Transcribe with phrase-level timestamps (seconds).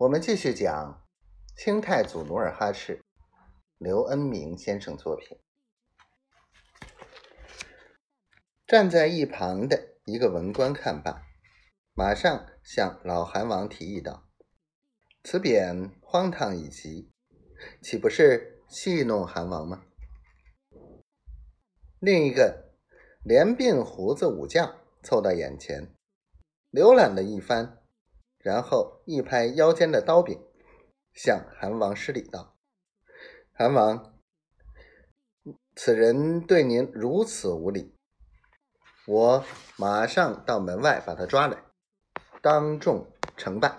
[0.00, 1.06] 我们继续讲
[1.54, 3.04] 清太祖努尔哈赤，
[3.76, 5.38] 刘恩明先生作品。
[8.66, 11.26] 站在一旁的一个文官看罢，
[11.92, 14.26] 马上向老韩王提议道
[15.22, 17.12] ：“此匾荒唐已极，
[17.82, 19.84] 岂不是戏弄韩王吗？”
[22.00, 22.72] 另一个
[23.22, 25.94] 连鬓胡子武将凑到眼前，
[26.72, 27.79] 浏览了一番，
[28.42, 30.40] 然后一拍腰间的刀柄，
[31.12, 32.56] 向韩王施礼道
[33.52, 34.18] ：“韩王，
[35.76, 37.94] 此人对您如此无礼。”
[39.06, 39.44] 我
[39.76, 41.64] 马上到门外把他抓来，
[42.40, 43.76] 当众惩办。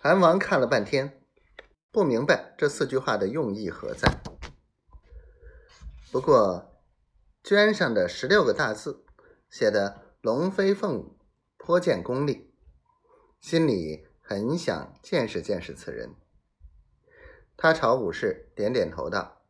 [0.00, 1.20] 韩王看了半天，
[1.90, 4.20] 不明白这四句话的用意何在。
[6.12, 6.80] 不过
[7.42, 9.04] 绢上的十六个大字
[9.50, 11.17] 写的龙飞凤舞，
[11.68, 12.50] 颇见功力，
[13.42, 16.14] 心里很想见识见识此人。
[17.58, 19.42] 他朝武士点点头道：“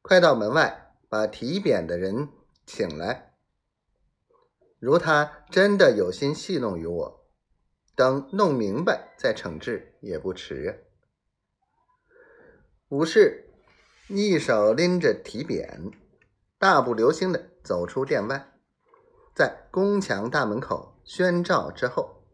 [0.00, 2.28] 快到门外。”把提匾的人
[2.64, 3.34] 请来，
[4.78, 7.26] 如他真的有心戏弄于我，
[7.96, 10.86] 等弄明白再惩治也不迟。
[12.88, 13.52] 武士
[14.08, 15.92] 一手拎着提匾，
[16.58, 18.52] 大步流星的走出殿外，
[19.34, 22.24] 在宫墙大门口宣召之后，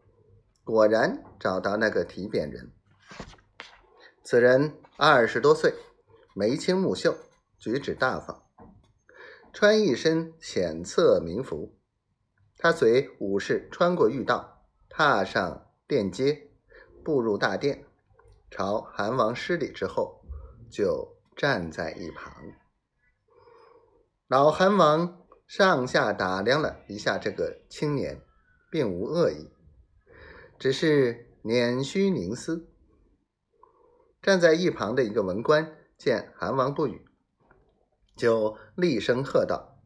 [0.63, 2.73] 果然找到那个提匾人。
[4.23, 5.75] 此人二十多岁，
[6.33, 7.15] 眉清目秀，
[7.59, 8.43] 举止大方。
[9.53, 11.77] 穿一身浅色民服，
[12.57, 16.49] 他随武士穿过御道，踏上殿阶，
[17.05, 17.85] 步入大殿，
[18.49, 20.25] 朝韩王施礼之后，
[20.71, 22.33] 就站在一旁。
[24.27, 28.19] 老韩王上下打量了一下这个青年，
[28.73, 29.51] 并无恶意，
[30.57, 32.67] 只是捻须凝思。
[34.19, 37.05] 站在一旁的一个文官见韩王不语。
[38.15, 39.77] 就厉声喝道：“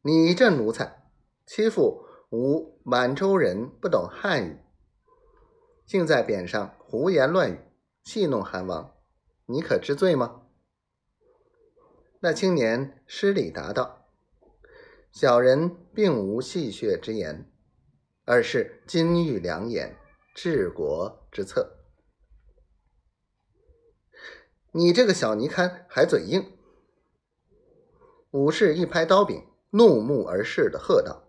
[0.00, 1.10] 你这奴才，
[1.44, 4.60] 欺负吾满洲人不懂汉语，
[5.84, 7.60] 竟在匾上胡言乱语，
[8.02, 8.94] 戏弄韩王，
[9.44, 10.40] 你可知罪吗？”
[12.20, 14.06] 那青年施礼答道
[15.12, 17.50] ：“小人并无戏谑之言，
[18.28, 19.96] 而是金玉良言，
[20.34, 21.78] 治国之策。
[24.72, 26.52] 你这个小泥堪，还嘴硬！”
[28.32, 31.24] 武士一拍刀柄，怒目而视的喝道：“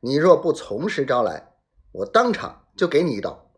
[0.00, 1.56] 你若不从实招来，
[1.92, 3.50] 我当场就给你一刀！”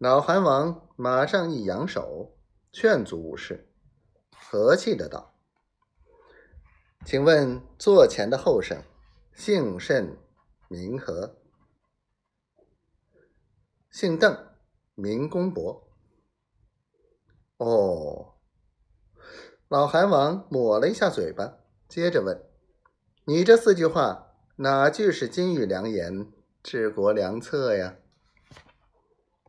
[0.00, 2.38] 老韩王马上一扬手，
[2.72, 3.70] 劝阻武士，
[4.34, 5.38] 和气的道
[7.04, 8.82] ：“请问座前的后生
[9.34, 10.16] 姓甚
[10.68, 11.36] 名何
[13.90, 14.46] ？”“姓邓，
[14.94, 15.88] 名公伯。
[17.58, 18.34] ”“哦。”
[19.68, 21.58] 老韩王抹了一下嘴巴，
[21.88, 22.44] 接着问
[23.26, 26.30] ：“你这四句话哪句是金玉良言、
[26.62, 27.96] 治国良策呀？”